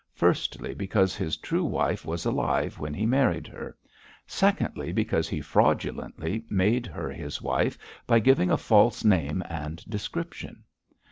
[0.15, 3.77] Firstly, because his true wife was alive when he married her.
[4.25, 7.77] Secondly, because he fraudulently made her his wife
[8.07, 10.63] by giving a false name and description.